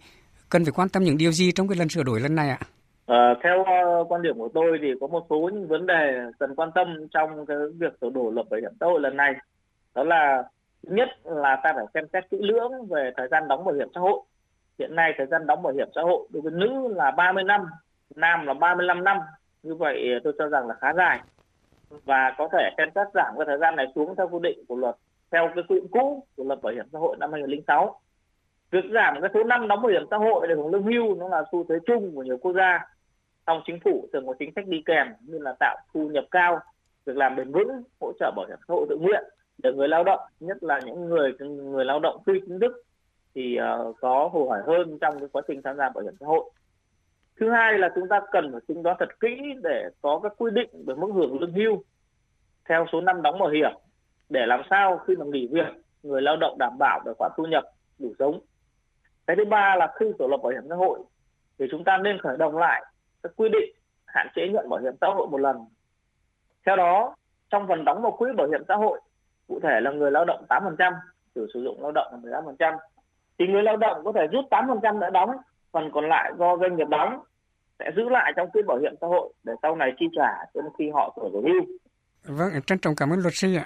cần 0.49 0.65
phải 0.65 0.71
quan 0.75 0.89
tâm 0.89 1.03
những 1.03 1.17
điều 1.17 1.31
gì 1.31 1.51
trong 1.51 1.67
cái 1.67 1.77
lần 1.77 1.89
sửa 1.89 2.03
đổi 2.03 2.19
lần 2.19 2.35
này 2.35 2.49
ạ? 2.49 2.57
À, 2.59 2.67
Ờ, 3.09 3.35
theo 3.43 3.61
uh, 3.61 4.11
quan 4.11 4.21
điểm 4.21 4.37
của 4.37 4.49
tôi 4.53 4.79
thì 4.81 4.93
có 5.01 5.07
một 5.07 5.25
số 5.29 5.49
những 5.53 5.67
vấn 5.67 5.85
đề 5.85 6.21
cần 6.39 6.55
quan 6.55 6.71
tâm 6.75 7.07
trong 7.11 7.45
cái 7.45 7.57
việc 7.77 7.93
sửa 8.01 8.09
đổi 8.09 8.33
luật 8.33 8.49
bảo 8.49 8.59
hiểm 8.59 8.71
xã 8.79 8.85
hội 8.85 9.01
lần 9.01 9.17
này. 9.17 9.33
Đó 9.95 10.03
là 10.03 10.43
thứ 10.87 10.95
nhất 10.95 11.09
là 11.23 11.59
ta 11.63 11.73
phải 11.75 11.85
xem 11.93 12.05
xét 12.13 12.29
kỹ 12.29 12.37
lưỡng 12.41 12.71
về 12.89 13.11
thời 13.17 13.27
gian 13.31 13.47
đóng 13.47 13.65
bảo 13.65 13.75
hiểm 13.75 13.87
xã 13.95 14.01
hội. 14.01 14.19
Hiện 14.79 14.95
nay 14.95 15.13
thời 15.17 15.27
gian 15.27 15.47
đóng 15.47 15.63
bảo 15.63 15.73
hiểm 15.73 15.87
xã 15.95 16.01
hội 16.01 16.27
đối 16.33 16.41
với 16.41 16.51
nữ 16.51 16.93
là 16.95 17.11
30 17.11 17.43
năm, 17.43 17.61
nam 18.15 18.45
là 18.45 18.53
35 18.53 19.03
năm. 19.03 19.17
Như 19.63 19.75
vậy 19.75 20.19
tôi 20.23 20.33
cho 20.37 20.47
rằng 20.47 20.67
là 20.67 20.73
khá 20.81 20.93
dài. 20.93 21.19
Và 22.05 22.35
có 22.37 22.49
thể 22.51 22.69
xem 22.77 22.89
xét 22.95 23.07
giảm 23.13 23.33
cái 23.37 23.45
thời 23.45 23.57
gian 23.57 23.75
này 23.75 23.85
xuống 23.95 24.15
theo 24.15 24.27
quy 24.27 24.39
định 24.41 24.59
của 24.67 24.75
luật 24.75 24.95
theo 25.31 25.49
cái 25.55 25.63
quy 25.67 25.75
định 25.75 25.87
cũ 25.91 26.23
của 26.37 26.43
luật 26.43 26.61
bảo 26.61 26.73
hiểm 26.73 26.85
xã 26.93 26.99
hội 26.99 27.15
năm 27.19 27.31
2006 27.31 27.99
việc 28.71 28.85
giảm 28.93 29.21
cái 29.21 29.29
số 29.33 29.43
năm 29.43 29.67
đóng 29.67 29.81
bảo 29.81 29.91
hiểm 29.91 30.05
xã 30.11 30.17
hội 30.17 30.47
để 30.47 30.55
hưởng 30.55 30.71
lương 30.71 30.83
hưu 30.83 31.15
nó 31.15 31.27
là 31.27 31.43
xu 31.51 31.65
thế 31.69 31.75
chung 31.85 32.15
của 32.15 32.23
nhiều 32.23 32.37
quốc 32.37 32.53
gia 32.53 32.85
song 33.49 33.61
chính 33.67 33.79
phủ 33.79 34.07
thường 34.13 34.27
có 34.27 34.33
chính 34.39 34.51
sách 34.55 34.67
đi 34.67 34.83
kèm 34.85 35.07
như 35.21 35.37
là 35.39 35.53
tạo 35.59 35.77
thu 35.93 36.09
nhập 36.09 36.25
cao 36.31 36.59
việc 37.05 37.17
làm 37.17 37.35
bền 37.35 37.51
vững 37.51 37.67
hỗ 38.01 38.11
trợ 38.19 38.31
bảo 38.35 38.45
hiểm 38.47 38.57
xã 38.67 38.73
hội 38.73 38.85
tự 38.89 38.97
nguyện 38.97 39.23
để 39.63 39.73
người 39.73 39.87
lao 39.87 40.03
động 40.03 40.19
nhất 40.39 40.63
là 40.63 40.79
những 40.85 41.05
người 41.05 41.33
người 41.39 41.85
lao 41.85 41.99
động 41.99 42.23
phi 42.25 42.33
chính 42.47 42.59
thức 42.59 42.83
thì 43.35 43.57
uh, 43.59 43.95
có 44.01 44.29
hồ 44.33 44.49
hỏi 44.49 44.59
hơn 44.67 44.97
trong 45.01 45.19
cái 45.19 45.29
quá 45.31 45.41
trình 45.47 45.61
tham 45.61 45.77
gia 45.77 45.89
bảo 45.89 46.03
hiểm 46.03 46.13
xã 46.19 46.25
hội. 46.25 46.49
Thứ 47.39 47.51
hai 47.51 47.77
là 47.77 47.89
chúng 47.95 48.07
ta 48.07 48.21
cần 48.31 48.51
phải 48.51 48.61
tính 48.67 48.83
toán 48.83 48.95
thật 48.99 49.19
kỹ 49.19 49.37
để 49.63 49.89
có 50.01 50.19
các 50.23 50.33
quy 50.37 50.51
định 50.53 50.69
về 50.85 50.95
mức 50.95 51.11
hưởng 51.13 51.39
lương 51.39 51.53
hưu 51.53 51.83
theo 52.69 52.85
số 52.91 53.01
năm 53.01 53.21
đóng 53.21 53.39
bảo 53.39 53.49
hiểm 53.49 53.71
để 54.29 54.45
làm 54.45 54.61
sao 54.69 54.97
khi 54.97 55.15
mà 55.15 55.25
nghỉ 55.25 55.47
việc 55.51 55.67
người 56.03 56.21
lao 56.21 56.37
động 56.37 56.57
đảm 56.59 56.77
bảo 56.79 57.01
được 57.05 57.13
khoản 57.17 57.31
thu 57.37 57.45
nhập 57.45 57.63
đủ 57.99 58.13
sống. 58.19 58.39
Cái 59.27 59.35
thứ 59.35 59.45
ba 59.45 59.75
là 59.75 59.93
khi 59.99 60.05
tổ 60.19 60.27
lập 60.27 60.37
bảo 60.37 60.51
hiểm 60.51 60.63
xã 60.69 60.75
hội 60.75 60.99
thì 61.59 61.65
chúng 61.71 61.83
ta 61.83 61.97
nên 61.97 62.19
khởi 62.19 62.37
động 62.37 62.57
lại 62.57 62.85
các 63.23 63.31
quy 63.35 63.49
định 63.49 63.75
hạn 64.05 64.27
chế 64.35 64.47
nhận 64.47 64.69
bảo 64.69 64.79
hiểm 64.79 64.93
xã 65.01 65.07
hội 65.07 65.27
một 65.27 65.37
lần. 65.37 65.57
Theo 66.65 66.75
đó, 66.75 67.15
trong 67.49 67.67
phần 67.67 67.85
đóng 67.85 68.01
vào 68.01 68.11
quỹ 68.11 68.27
bảo 68.37 68.47
hiểm 68.47 68.63
xã 68.67 68.75
hội, 68.75 69.01
cụ 69.47 69.59
thể 69.63 69.79
là 69.81 69.91
người 69.91 70.11
lao 70.11 70.25
động 70.25 70.45
8%, 70.49 70.93
chủ 71.35 71.47
sử 71.53 71.63
dụng 71.63 71.81
lao 71.81 71.91
động 71.91 72.21
là 72.23 72.41
15%, 72.41 72.77
thì 73.39 73.47
người 73.47 73.63
lao 73.63 73.77
động 73.77 74.01
có 74.05 74.11
thể 74.11 74.27
rút 74.31 74.45
8% 74.51 74.99
đã 74.99 75.09
đóng, 75.09 75.29
phần 75.71 75.91
còn 75.93 76.09
lại 76.09 76.31
do 76.37 76.57
doanh 76.57 76.75
nghiệp 76.75 76.87
đóng 76.89 77.19
sẽ 77.79 77.91
giữ 77.95 78.09
lại 78.09 78.33
trong 78.35 78.49
quỹ 78.49 78.61
bảo 78.67 78.77
hiểm 78.77 78.93
xã 79.01 79.07
hội 79.07 79.33
để 79.43 79.53
sau 79.61 79.75
này 79.75 79.91
chi 79.99 80.05
trả 80.15 80.45
cho 80.53 80.61
khi 80.77 80.89
họ 80.93 81.13
tuổi 81.15 81.29
về 81.33 81.51
hưu. 81.51 81.61
Vâng, 82.37 82.61
trân 82.65 82.79
trọng 82.79 82.95
cảm 82.95 83.09
ơn 83.13 83.19
luật 83.19 83.33
sư 83.33 83.55
ạ. 83.55 83.65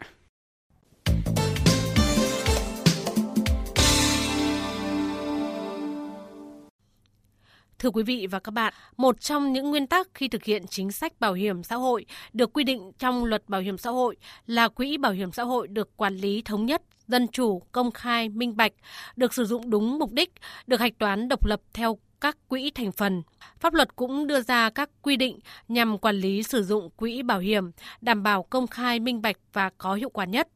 Thưa 7.83 7.89
quý 7.89 8.03
vị 8.03 8.27
và 8.27 8.39
các 8.39 8.51
bạn, 8.51 8.73
một 8.97 9.21
trong 9.21 9.53
những 9.53 9.69
nguyên 9.69 9.87
tắc 9.87 10.07
khi 10.13 10.27
thực 10.27 10.43
hiện 10.43 10.67
chính 10.67 10.91
sách 10.91 11.19
bảo 11.19 11.33
hiểm 11.33 11.63
xã 11.63 11.75
hội 11.75 12.05
được 12.33 12.53
quy 12.53 12.63
định 12.63 12.91
trong 12.99 13.25
luật 13.25 13.43
bảo 13.47 13.61
hiểm 13.61 13.77
xã 13.77 13.89
hội 13.89 14.15
là 14.47 14.67
quỹ 14.67 14.97
bảo 14.97 15.11
hiểm 15.11 15.31
xã 15.31 15.43
hội 15.43 15.67
được 15.67 15.97
quản 15.97 16.15
lý 16.15 16.41
thống 16.41 16.65
nhất, 16.65 16.81
dân 17.07 17.27
chủ, 17.27 17.61
công 17.71 17.91
khai, 17.91 18.29
minh 18.29 18.57
bạch, 18.57 18.71
được 19.15 19.33
sử 19.33 19.45
dụng 19.45 19.69
đúng 19.69 19.99
mục 19.99 20.11
đích, 20.11 20.31
được 20.67 20.79
hạch 20.79 20.97
toán 20.99 21.27
độc 21.27 21.45
lập 21.45 21.61
theo 21.73 21.97
các 22.21 22.37
quỹ 22.47 22.71
thành 22.71 22.91
phần. 22.91 23.23
Pháp 23.59 23.73
luật 23.73 23.95
cũng 23.95 24.27
đưa 24.27 24.41
ra 24.41 24.69
các 24.69 24.89
quy 25.01 25.17
định 25.17 25.39
nhằm 25.67 25.97
quản 25.97 26.15
lý 26.15 26.43
sử 26.43 26.63
dụng 26.63 26.89
quỹ 26.89 27.21
bảo 27.21 27.39
hiểm, 27.39 27.71
đảm 28.01 28.23
bảo 28.23 28.43
công 28.43 28.67
khai, 28.67 28.99
minh 28.99 29.21
bạch 29.21 29.37
và 29.53 29.69
có 29.77 29.93
hiệu 29.93 30.09
quả 30.09 30.25
nhất. 30.25 30.47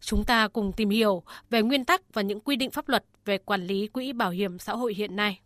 Chúng 0.00 0.24
ta 0.24 0.48
cùng 0.48 0.72
tìm 0.72 0.90
hiểu 0.90 1.22
về 1.50 1.62
nguyên 1.62 1.84
tắc 1.84 2.14
và 2.14 2.22
những 2.22 2.40
quy 2.40 2.56
định 2.56 2.70
pháp 2.70 2.88
luật 2.88 3.04
về 3.24 3.38
quản 3.38 3.66
lý 3.66 3.86
quỹ 3.86 4.12
bảo 4.12 4.30
hiểm 4.30 4.58
xã 4.58 4.72
hội 4.72 4.94
hiện 4.94 5.16
nay. 5.16 5.40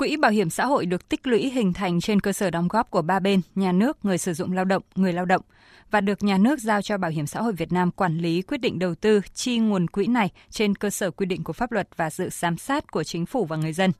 Quỹ 0.00 0.16
bảo 0.16 0.30
hiểm 0.30 0.50
xã 0.50 0.66
hội 0.66 0.86
được 0.86 1.08
tích 1.08 1.26
lũy 1.26 1.50
hình 1.50 1.72
thành 1.72 2.00
trên 2.00 2.20
cơ 2.20 2.32
sở 2.32 2.50
đóng 2.50 2.68
góp 2.68 2.90
của 2.90 3.02
ba 3.02 3.20
bên, 3.20 3.40
nhà 3.54 3.72
nước, 3.72 4.04
người 4.04 4.18
sử 4.18 4.34
dụng 4.34 4.52
lao 4.52 4.64
động, 4.64 4.82
người 4.94 5.12
lao 5.12 5.24
động 5.24 5.42
và 5.90 6.00
được 6.00 6.22
nhà 6.22 6.38
nước 6.38 6.60
giao 6.60 6.82
cho 6.82 6.98
Bảo 6.98 7.10
hiểm 7.10 7.26
xã 7.26 7.42
hội 7.42 7.52
Việt 7.52 7.72
Nam 7.72 7.90
quản 7.90 8.18
lý 8.18 8.42
quyết 8.42 8.58
định 8.58 8.78
đầu 8.78 8.94
tư 8.94 9.20
chi 9.34 9.58
nguồn 9.58 9.86
quỹ 9.86 10.06
này 10.06 10.30
trên 10.50 10.74
cơ 10.74 10.90
sở 10.90 11.10
quy 11.10 11.26
định 11.26 11.44
của 11.44 11.52
pháp 11.52 11.72
luật 11.72 11.88
và 11.96 12.10
sự 12.10 12.28
giám 12.28 12.58
sát 12.58 12.90
của 12.90 13.04
chính 13.04 13.26
phủ 13.26 13.44
và 13.44 13.56
người 13.56 13.72
dân. 13.72 13.92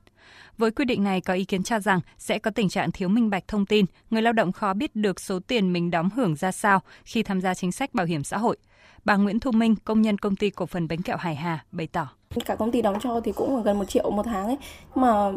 Với 0.57 0.71
quy 0.71 0.85
định 0.85 1.03
này 1.03 1.21
có 1.21 1.33
ý 1.33 1.45
kiến 1.45 1.63
cho 1.63 1.79
rằng 1.79 1.99
sẽ 2.17 2.39
có 2.39 2.51
tình 2.51 2.69
trạng 2.69 2.91
thiếu 2.91 3.09
minh 3.09 3.29
bạch 3.29 3.47
thông 3.47 3.65
tin, 3.65 3.85
người 4.09 4.21
lao 4.21 4.33
động 4.33 4.51
khó 4.51 4.73
biết 4.73 4.95
được 4.95 5.19
số 5.19 5.39
tiền 5.39 5.73
mình 5.73 5.91
đóng 5.91 6.09
hưởng 6.15 6.35
ra 6.35 6.51
sao 6.51 6.81
khi 7.03 7.23
tham 7.23 7.41
gia 7.41 7.53
chính 7.53 7.71
sách 7.71 7.93
bảo 7.93 8.05
hiểm 8.05 8.23
xã 8.23 8.37
hội. 8.37 8.57
Bà 9.05 9.15
Nguyễn 9.15 9.39
Thu 9.39 9.51
Minh, 9.51 9.75
công 9.85 10.01
nhân 10.01 10.17
công 10.17 10.35
ty 10.35 10.49
cổ 10.49 10.65
phần 10.65 10.87
bánh 10.87 11.01
kẹo 11.01 11.17
Hải 11.17 11.35
Hà 11.35 11.65
bày 11.71 11.87
tỏ. 11.87 12.07
Cả 12.45 12.55
công 12.55 12.71
ty 12.71 12.81
đóng 12.81 12.97
cho 13.01 13.21
thì 13.21 13.31
cũng 13.31 13.63
gần 13.63 13.79
một 13.79 13.85
triệu 13.85 14.11
một 14.11 14.23
tháng 14.25 14.45
ấy, 14.45 14.57
mà 14.95 15.31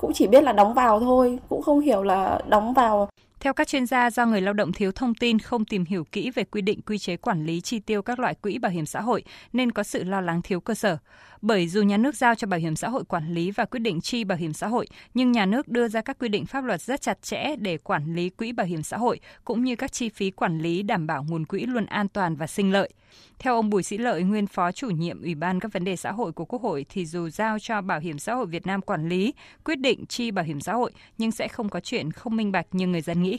cũng 0.00 0.12
chỉ 0.14 0.26
biết 0.26 0.42
là 0.42 0.52
đóng 0.52 0.74
vào 0.74 1.00
thôi, 1.00 1.38
cũng 1.48 1.62
không 1.62 1.80
hiểu 1.80 2.02
là 2.02 2.40
đóng 2.48 2.74
vào 2.74 3.08
theo 3.40 3.52
các 3.52 3.68
chuyên 3.68 3.86
gia, 3.86 4.10
do 4.10 4.26
người 4.26 4.40
lao 4.40 4.54
động 4.54 4.72
thiếu 4.72 4.92
thông 4.92 5.14
tin, 5.14 5.38
không 5.38 5.64
tìm 5.64 5.84
hiểu 5.84 6.04
kỹ 6.12 6.30
về 6.30 6.44
quy 6.44 6.60
định 6.60 6.80
quy 6.82 6.98
chế 6.98 7.16
quản 7.16 7.46
lý 7.46 7.60
chi 7.60 7.78
tiêu 7.78 8.02
các 8.02 8.18
loại 8.18 8.34
quỹ 8.34 8.58
bảo 8.58 8.72
hiểm 8.72 8.86
xã 8.86 9.00
hội 9.00 9.24
nên 9.52 9.72
có 9.72 9.82
sự 9.82 10.04
lo 10.04 10.20
lắng 10.20 10.42
thiếu 10.42 10.60
cơ 10.60 10.74
sở. 10.74 10.98
Bởi 11.46 11.68
dù 11.68 11.82
nhà 11.82 11.96
nước 11.96 12.16
giao 12.16 12.34
cho 12.34 12.46
bảo 12.46 12.60
hiểm 12.60 12.76
xã 12.76 12.88
hội 12.88 13.04
quản 13.04 13.34
lý 13.34 13.50
và 13.50 13.64
quyết 13.64 13.80
định 13.80 14.00
chi 14.00 14.24
bảo 14.24 14.38
hiểm 14.38 14.52
xã 14.52 14.66
hội, 14.66 14.86
nhưng 15.14 15.32
nhà 15.32 15.46
nước 15.46 15.68
đưa 15.68 15.88
ra 15.88 16.00
các 16.00 16.18
quy 16.18 16.28
định 16.28 16.46
pháp 16.46 16.64
luật 16.64 16.80
rất 16.80 17.00
chặt 17.00 17.22
chẽ 17.22 17.56
để 17.56 17.78
quản 17.78 18.14
lý 18.14 18.30
quỹ 18.30 18.52
bảo 18.52 18.66
hiểm 18.66 18.82
xã 18.82 18.96
hội 18.96 19.20
cũng 19.44 19.64
như 19.64 19.76
các 19.76 19.92
chi 19.92 20.08
phí 20.08 20.30
quản 20.30 20.58
lý 20.58 20.82
đảm 20.82 21.06
bảo 21.06 21.24
nguồn 21.28 21.46
quỹ 21.46 21.60
luôn 21.60 21.86
an 21.86 22.08
toàn 22.08 22.36
và 22.36 22.46
sinh 22.46 22.72
lợi. 22.72 22.90
Theo 23.38 23.54
ông 23.54 23.70
Bùi 23.70 23.82
Sĩ 23.82 23.98
Lợi, 23.98 24.22
nguyên 24.22 24.46
phó 24.46 24.72
chủ 24.72 24.90
nhiệm 24.90 25.22
Ủy 25.22 25.34
ban 25.34 25.60
các 25.60 25.72
vấn 25.72 25.84
đề 25.84 25.96
xã 25.96 26.12
hội 26.12 26.32
của 26.32 26.44
Quốc 26.44 26.62
hội 26.62 26.86
thì 26.88 27.06
dù 27.06 27.28
giao 27.28 27.58
cho 27.58 27.80
Bảo 27.80 28.00
hiểm 28.00 28.18
xã 28.18 28.34
hội 28.34 28.46
Việt 28.46 28.66
Nam 28.66 28.82
quản 28.82 29.08
lý, 29.08 29.34
quyết 29.64 29.76
định 29.76 30.06
chi 30.06 30.30
bảo 30.30 30.44
hiểm 30.44 30.60
xã 30.60 30.72
hội 30.72 30.92
nhưng 31.18 31.30
sẽ 31.30 31.48
không 31.48 31.68
có 31.68 31.80
chuyện 31.80 32.12
không 32.12 32.36
minh 32.36 32.52
bạch 32.52 32.66
như 32.72 32.86
người 32.86 33.00
dân 33.00 33.22
nghĩ. 33.22 33.38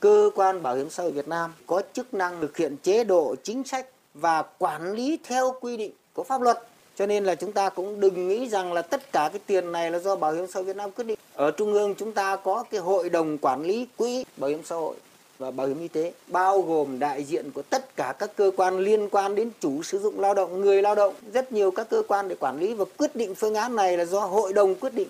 Cơ 0.00 0.30
quan 0.34 0.62
Bảo 0.62 0.76
hiểm 0.76 0.90
xã 0.90 1.02
hội 1.02 1.12
Việt 1.12 1.28
Nam 1.28 1.50
có 1.66 1.82
chức 1.92 2.14
năng 2.14 2.40
thực 2.40 2.56
hiện 2.56 2.76
chế 2.82 3.04
độ 3.04 3.34
chính 3.42 3.64
sách 3.64 3.86
và 4.14 4.42
quản 4.58 4.92
lý 4.92 5.18
theo 5.24 5.54
quy 5.60 5.76
định 5.76 5.92
của 6.12 6.24
pháp 6.24 6.42
luật. 6.42 6.58
Cho 6.98 7.06
nên 7.06 7.24
là 7.24 7.34
chúng 7.34 7.52
ta 7.52 7.68
cũng 7.68 8.00
đừng 8.00 8.28
nghĩ 8.28 8.48
rằng 8.48 8.72
là 8.72 8.82
tất 8.82 9.12
cả 9.12 9.28
cái 9.32 9.40
tiền 9.46 9.72
này 9.72 9.90
là 9.90 9.98
do 9.98 10.16
Bảo 10.16 10.32
hiểm 10.32 10.46
xã 10.46 10.60
hội 10.60 10.64
Việt 10.64 10.76
Nam 10.76 10.90
quyết 10.90 11.04
định. 11.04 11.18
Ở 11.34 11.50
Trung 11.50 11.72
ương 11.72 11.94
chúng 11.98 12.12
ta 12.12 12.36
có 12.36 12.64
cái 12.70 12.80
hội 12.80 13.08
đồng 13.08 13.38
quản 13.38 13.62
lý 13.62 13.86
quỹ 13.96 14.24
bảo 14.36 14.50
hiểm 14.50 14.60
xã 14.64 14.76
hội 14.76 14.96
và 15.38 15.50
bảo 15.50 15.66
hiểm 15.66 15.80
y 15.80 15.88
tế 15.88 16.12
bao 16.26 16.62
gồm 16.62 16.98
đại 16.98 17.24
diện 17.24 17.50
của 17.50 17.62
tất 17.62 17.96
cả 17.96 18.14
các 18.18 18.36
cơ 18.36 18.50
quan 18.56 18.78
liên 18.78 19.08
quan 19.08 19.34
đến 19.34 19.50
chủ 19.60 19.82
sử 19.82 19.98
dụng 19.98 20.20
lao 20.20 20.34
động, 20.34 20.60
người 20.60 20.82
lao 20.82 20.94
động, 20.94 21.14
rất 21.32 21.52
nhiều 21.52 21.70
các 21.70 21.90
cơ 21.90 22.02
quan 22.08 22.28
để 22.28 22.36
quản 22.40 22.60
lý 22.60 22.74
và 22.74 22.84
quyết 22.98 23.16
định 23.16 23.34
phương 23.34 23.54
án 23.54 23.76
này 23.76 23.96
là 23.96 24.04
do 24.04 24.20
hội 24.20 24.52
đồng 24.52 24.74
quyết 24.74 24.94
định. 24.94 25.08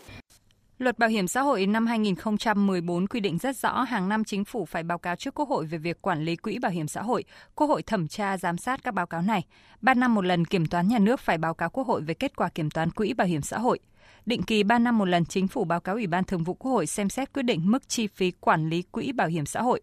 Luật 0.78 0.98
Bảo 0.98 1.08
hiểm 1.08 1.28
xã 1.28 1.42
hội 1.42 1.66
năm 1.66 1.86
2014 1.86 3.06
quy 3.06 3.20
định 3.20 3.38
rất 3.38 3.56
rõ 3.56 3.82
hàng 3.82 4.08
năm 4.08 4.24
chính 4.24 4.44
phủ 4.44 4.64
phải 4.64 4.82
báo 4.82 4.98
cáo 4.98 5.16
trước 5.16 5.34
Quốc 5.34 5.48
hội 5.48 5.66
về 5.66 5.78
việc 5.78 6.02
quản 6.02 6.24
lý 6.24 6.36
quỹ 6.36 6.58
bảo 6.58 6.72
hiểm 6.72 6.88
xã 6.88 7.02
hội. 7.02 7.24
Quốc 7.54 7.66
hội 7.66 7.82
thẩm 7.82 8.08
tra 8.08 8.38
giám 8.38 8.58
sát 8.58 8.84
các 8.84 8.94
báo 8.94 9.06
cáo 9.06 9.22
này. 9.22 9.44
Ba 9.80 9.94
năm 9.94 10.14
một 10.14 10.24
lần 10.24 10.44
kiểm 10.44 10.66
toán 10.66 10.88
nhà 10.88 10.98
nước 10.98 11.20
phải 11.20 11.38
báo 11.38 11.54
cáo 11.54 11.70
Quốc 11.70 11.86
hội 11.86 12.02
về 12.02 12.14
kết 12.14 12.36
quả 12.36 12.48
kiểm 12.48 12.70
toán 12.70 12.90
quỹ 12.90 13.12
bảo 13.12 13.26
hiểm 13.26 13.42
xã 13.42 13.58
hội. 13.58 13.78
Định 14.26 14.42
kỳ 14.42 14.62
3 14.62 14.78
năm 14.78 14.98
một 14.98 15.04
lần 15.04 15.24
chính 15.24 15.48
phủ 15.48 15.64
báo 15.64 15.80
cáo 15.80 15.94
Ủy 15.94 16.06
ban 16.06 16.24
Thường 16.24 16.44
vụ 16.44 16.54
Quốc 16.54 16.70
hội 16.70 16.86
xem 16.86 17.08
xét 17.08 17.32
quyết 17.32 17.42
định 17.42 17.60
mức 17.64 17.88
chi 17.88 18.06
phí 18.06 18.30
quản 18.30 18.68
lý 18.68 18.82
quỹ 18.82 19.12
bảo 19.12 19.28
hiểm 19.28 19.46
xã 19.46 19.62
hội. 19.62 19.80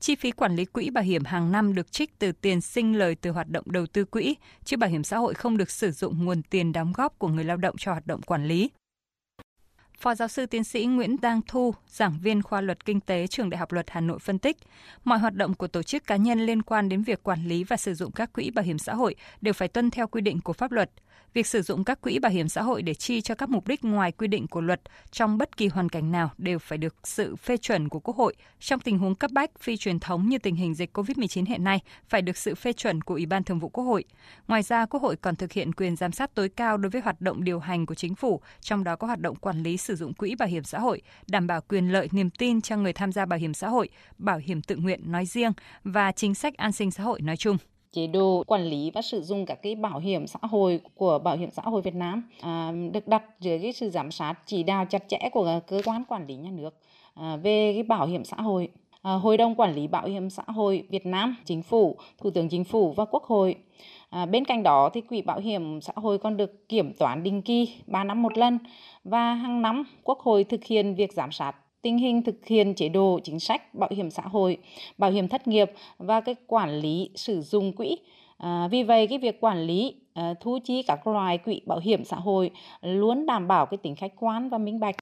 Chi 0.00 0.14
phí 0.14 0.30
quản 0.30 0.56
lý 0.56 0.64
quỹ 0.64 0.90
bảo 0.90 1.04
hiểm 1.04 1.24
hàng 1.24 1.52
năm 1.52 1.74
được 1.74 1.92
trích 1.92 2.18
từ 2.18 2.32
tiền 2.32 2.60
sinh 2.60 2.98
lời 2.98 3.14
từ 3.14 3.30
hoạt 3.30 3.48
động 3.48 3.64
đầu 3.66 3.86
tư 3.86 4.04
quỹ, 4.04 4.36
chứ 4.64 4.76
bảo 4.76 4.90
hiểm 4.90 5.04
xã 5.04 5.18
hội 5.18 5.34
không 5.34 5.56
được 5.56 5.70
sử 5.70 5.90
dụng 5.90 6.24
nguồn 6.24 6.42
tiền 6.42 6.72
đóng 6.72 6.92
góp 6.92 7.18
của 7.18 7.28
người 7.28 7.44
lao 7.44 7.56
động 7.56 7.76
cho 7.78 7.92
hoạt 7.92 8.06
động 8.06 8.22
quản 8.22 8.46
lý. 8.46 8.70
Phó 10.02 10.14
giáo 10.14 10.28
sư 10.28 10.46
tiến 10.46 10.64
sĩ 10.64 10.84
Nguyễn 10.86 11.16
Đăng 11.20 11.40
Thu, 11.46 11.74
giảng 11.88 12.18
viên 12.22 12.42
khoa 12.42 12.60
luật 12.60 12.84
kinh 12.84 13.00
tế 13.00 13.26
trường 13.26 13.50
Đại 13.50 13.58
học 13.58 13.72
Luật 13.72 13.90
Hà 13.90 14.00
Nội 14.00 14.18
phân 14.18 14.38
tích, 14.38 14.56
mọi 15.04 15.18
hoạt 15.18 15.34
động 15.34 15.54
của 15.54 15.66
tổ 15.66 15.82
chức 15.82 16.06
cá 16.06 16.16
nhân 16.16 16.40
liên 16.40 16.62
quan 16.62 16.88
đến 16.88 17.02
việc 17.02 17.22
quản 17.22 17.48
lý 17.48 17.64
và 17.64 17.76
sử 17.76 17.94
dụng 17.94 18.12
các 18.12 18.32
quỹ 18.32 18.50
bảo 18.50 18.64
hiểm 18.64 18.78
xã 18.78 18.94
hội 18.94 19.14
đều 19.40 19.54
phải 19.54 19.68
tuân 19.68 19.90
theo 19.90 20.06
quy 20.06 20.20
định 20.20 20.40
của 20.40 20.52
pháp 20.52 20.72
luật. 20.72 20.90
Việc 21.34 21.46
sử 21.46 21.62
dụng 21.62 21.84
các 21.84 22.00
quỹ 22.00 22.18
bảo 22.18 22.32
hiểm 22.32 22.48
xã 22.48 22.62
hội 22.62 22.82
để 22.82 22.94
chi 22.94 23.20
cho 23.20 23.34
các 23.34 23.48
mục 23.48 23.68
đích 23.68 23.84
ngoài 23.84 24.12
quy 24.12 24.26
định 24.26 24.46
của 24.46 24.60
luật 24.60 24.80
trong 25.10 25.38
bất 25.38 25.56
kỳ 25.56 25.68
hoàn 25.68 25.88
cảnh 25.88 26.12
nào 26.12 26.30
đều 26.38 26.58
phải 26.58 26.78
được 26.78 26.94
sự 27.04 27.36
phê 27.36 27.56
chuẩn 27.56 27.88
của 27.88 28.00
Quốc 28.00 28.16
hội. 28.16 28.34
Trong 28.60 28.80
tình 28.80 28.98
huống 28.98 29.14
cấp 29.14 29.30
bách 29.30 29.50
phi 29.58 29.76
truyền 29.76 30.00
thống 30.00 30.28
như 30.28 30.38
tình 30.38 30.54
hình 30.54 30.74
dịch 30.74 30.98
COVID-19 30.98 31.44
hiện 31.46 31.64
nay, 31.64 31.80
phải 32.08 32.22
được 32.22 32.36
sự 32.36 32.54
phê 32.54 32.72
chuẩn 32.72 33.02
của 33.02 33.14
Ủy 33.14 33.26
ban 33.26 33.44
Thường 33.44 33.58
vụ 33.58 33.68
Quốc 33.68 33.84
hội. 33.84 34.04
Ngoài 34.48 34.62
ra, 34.62 34.86
Quốc 34.86 35.02
hội 35.02 35.16
còn 35.16 35.36
thực 35.36 35.52
hiện 35.52 35.72
quyền 35.72 35.96
giám 35.96 36.12
sát 36.12 36.34
tối 36.34 36.48
cao 36.48 36.76
đối 36.76 36.90
với 36.90 37.02
hoạt 37.02 37.20
động 37.20 37.44
điều 37.44 37.58
hành 37.58 37.86
của 37.86 37.94
chính 37.94 38.14
phủ, 38.14 38.40
trong 38.60 38.84
đó 38.84 38.96
có 38.96 39.06
hoạt 39.06 39.20
động 39.20 39.36
quản 39.36 39.62
lý 39.62 39.76
sử 39.76 39.96
dụng 39.96 40.14
quỹ 40.14 40.34
bảo 40.34 40.48
hiểm 40.48 40.64
xã 40.64 40.78
hội, 40.78 41.02
đảm 41.28 41.46
bảo 41.46 41.60
quyền 41.60 41.92
lợi 41.92 42.08
niềm 42.12 42.30
tin 42.30 42.60
cho 42.60 42.76
người 42.76 42.92
tham 42.92 43.12
gia 43.12 43.26
bảo 43.26 43.38
hiểm 43.38 43.54
xã 43.54 43.68
hội, 43.68 43.88
bảo 44.18 44.38
hiểm 44.38 44.62
tự 44.62 44.76
nguyện 44.76 45.12
nói 45.12 45.26
riêng 45.26 45.52
và 45.84 46.12
chính 46.12 46.34
sách 46.34 46.56
an 46.56 46.72
sinh 46.72 46.90
xã 46.90 47.02
hội 47.02 47.20
nói 47.20 47.36
chung 47.36 47.56
chế 47.92 48.06
độ 48.06 48.44
quản 48.46 48.64
lý 48.64 48.90
và 48.90 49.02
sử 49.02 49.22
dụng 49.22 49.46
các 49.46 49.62
cái 49.62 49.74
bảo 49.74 49.98
hiểm 49.98 50.26
xã 50.26 50.38
hội 50.42 50.80
của 50.94 51.18
bảo 51.18 51.36
hiểm 51.36 51.50
xã 51.50 51.62
hội 51.62 51.82
Việt 51.82 51.94
Nam 51.94 52.28
à, 52.40 52.72
được 52.92 53.08
đặt 53.08 53.22
dưới 53.40 53.58
cái 53.58 53.72
sự 53.72 53.90
giám 53.90 54.10
sát 54.10 54.34
chỉ 54.46 54.62
đạo 54.62 54.84
chặt 54.84 55.08
chẽ 55.08 55.28
của 55.32 55.60
cơ 55.66 55.82
quan 55.84 56.04
quản 56.08 56.26
lý 56.26 56.36
nhà 56.36 56.50
nước 56.50 56.74
à, 57.14 57.36
về 57.36 57.72
cái 57.74 57.82
bảo 57.82 58.06
hiểm 58.06 58.24
xã 58.24 58.36
hội 58.36 58.68
à, 59.02 59.12
Hội 59.12 59.36
đồng 59.36 59.54
Quản 59.54 59.74
lý 59.74 59.86
Bảo 59.86 60.06
hiểm 60.06 60.30
xã 60.30 60.42
hội 60.46 60.86
Việt 60.90 61.06
Nam, 61.06 61.36
Chính 61.44 61.62
phủ, 61.62 61.96
Thủ 62.18 62.30
tướng 62.30 62.48
Chính 62.48 62.64
phủ 62.64 62.92
và 62.92 63.04
Quốc 63.04 63.24
hội. 63.24 63.56
À, 64.10 64.26
bên 64.26 64.44
cạnh 64.44 64.62
đó 64.62 64.90
thì 64.94 65.00
Quỹ 65.00 65.22
Bảo 65.22 65.38
hiểm 65.38 65.80
xã 65.80 65.92
hội 65.96 66.18
còn 66.18 66.36
được 66.36 66.68
kiểm 66.68 66.92
toán 66.98 67.22
định 67.22 67.42
kỳ 67.42 67.74
3 67.86 68.04
năm 68.04 68.22
một 68.22 68.38
lần 68.38 68.58
và 69.04 69.34
hàng 69.34 69.62
năm 69.62 69.84
Quốc 70.04 70.20
hội 70.20 70.44
thực 70.44 70.64
hiện 70.64 70.94
việc 70.94 71.12
giám 71.12 71.32
sát 71.32 71.52
tình 71.82 71.98
hình 71.98 72.22
thực 72.22 72.46
hiện 72.46 72.74
chế 72.74 72.88
độ 72.88 73.20
chính 73.24 73.40
sách 73.40 73.74
bảo 73.74 73.90
hiểm 73.92 74.10
xã 74.10 74.22
hội, 74.22 74.58
bảo 74.98 75.10
hiểm 75.10 75.28
thất 75.28 75.48
nghiệp 75.48 75.72
và 75.98 76.20
cái 76.20 76.34
quản 76.46 76.78
lý 76.78 77.10
sử 77.14 77.40
dụng 77.40 77.72
quỹ. 77.72 77.96
À, 78.38 78.68
vì 78.70 78.82
vậy 78.82 79.06
cái 79.06 79.18
việc 79.18 79.40
quản 79.40 79.62
lý 79.62 79.94
à, 80.14 80.34
thu 80.40 80.58
chi 80.64 80.82
các 80.82 81.06
loại 81.06 81.38
quỹ 81.38 81.60
bảo 81.66 81.78
hiểm 81.78 82.04
xã 82.04 82.16
hội 82.16 82.50
luôn 82.82 83.26
đảm 83.26 83.48
bảo 83.48 83.66
cái 83.66 83.78
tính 83.78 83.96
khách 83.96 84.12
quan 84.16 84.48
và 84.48 84.58
minh 84.58 84.80
bạch. 84.80 84.96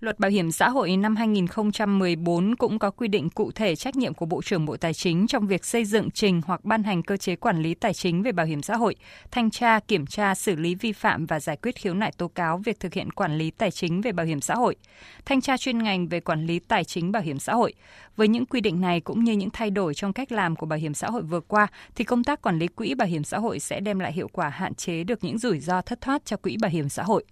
Luật 0.00 0.18
Bảo 0.18 0.30
hiểm 0.30 0.52
xã 0.52 0.68
hội 0.68 0.96
năm 0.96 1.16
2014 1.16 2.56
cũng 2.56 2.78
có 2.78 2.90
quy 2.90 3.08
định 3.08 3.30
cụ 3.30 3.50
thể 3.52 3.76
trách 3.76 3.96
nhiệm 3.96 4.14
của 4.14 4.26
Bộ 4.26 4.42
trưởng 4.42 4.66
Bộ 4.66 4.76
Tài 4.76 4.94
chính 4.94 5.26
trong 5.26 5.46
việc 5.46 5.64
xây 5.64 5.84
dựng 5.84 6.10
trình 6.10 6.40
hoặc 6.46 6.64
ban 6.64 6.82
hành 6.82 7.02
cơ 7.02 7.16
chế 7.16 7.36
quản 7.36 7.62
lý 7.62 7.74
tài 7.74 7.94
chính 7.94 8.22
về 8.22 8.32
bảo 8.32 8.46
hiểm 8.46 8.62
xã 8.62 8.76
hội, 8.76 8.94
thanh 9.30 9.50
tra, 9.50 9.80
kiểm 9.80 10.06
tra, 10.06 10.34
xử 10.34 10.56
lý 10.56 10.74
vi 10.74 10.92
phạm 10.92 11.26
và 11.26 11.40
giải 11.40 11.56
quyết 11.62 11.76
khiếu 11.76 11.94
nại 11.94 12.12
tố 12.12 12.28
cáo 12.28 12.58
việc 12.58 12.80
thực 12.80 12.94
hiện 12.94 13.10
quản 13.12 13.38
lý 13.38 13.50
tài 13.50 13.70
chính 13.70 14.00
về 14.00 14.12
bảo 14.12 14.26
hiểm 14.26 14.40
xã 14.40 14.54
hội, 14.54 14.76
thanh 15.24 15.40
tra 15.40 15.56
chuyên 15.56 15.78
ngành 15.78 16.08
về 16.08 16.20
quản 16.20 16.46
lý 16.46 16.58
tài 16.58 16.84
chính 16.84 17.12
bảo 17.12 17.22
hiểm 17.22 17.38
xã 17.38 17.54
hội. 17.54 17.74
Với 18.16 18.28
những 18.28 18.46
quy 18.46 18.60
định 18.60 18.80
này 18.80 19.00
cũng 19.00 19.24
như 19.24 19.32
những 19.32 19.50
thay 19.50 19.70
đổi 19.70 19.94
trong 19.94 20.12
cách 20.12 20.32
làm 20.32 20.56
của 20.56 20.66
bảo 20.66 20.78
hiểm 20.78 20.94
xã 20.94 21.10
hội 21.10 21.22
vừa 21.22 21.40
qua 21.40 21.66
thì 21.94 22.04
công 22.04 22.24
tác 22.24 22.42
quản 22.42 22.58
lý 22.58 22.68
quỹ 22.68 22.94
bảo 22.94 23.08
hiểm 23.08 23.24
xã 23.24 23.38
hội 23.38 23.60
sẽ 23.60 23.80
đem 23.80 23.98
lại 23.98 24.12
hiệu 24.12 24.28
quả 24.32 24.48
hạn 24.48 24.74
chế 24.74 25.04
được 25.04 25.24
những 25.24 25.38
rủi 25.38 25.60
ro 25.60 25.82
thất 25.82 26.00
thoát 26.00 26.24
cho 26.24 26.36
quỹ 26.36 26.56
bảo 26.60 26.70
hiểm 26.70 26.88
xã 26.88 27.02
hội. 27.02 27.24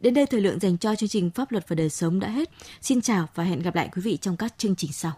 Đến 0.00 0.14
đây 0.14 0.26
thời 0.26 0.40
lượng 0.40 0.58
dành 0.58 0.78
cho 0.78 0.94
chương 0.94 1.08
trình 1.08 1.30
Pháp 1.30 1.52
luật 1.52 1.68
và 1.68 1.74
đời 1.74 1.90
sống 1.90 2.20
đã 2.20 2.28
hết. 2.28 2.50
Xin 2.80 3.00
chào 3.00 3.28
và 3.34 3.44
hẹn 3.44 3.62
gặp 3.62 3.74
lại 3.74 3.88
quý 3.96 4.02
vị 4.02 4.18
trong 4.20 4.36
các 4.36 4.54
chương 4.58 4.76
trình 4.76 4.92
sau. 4.92 5.12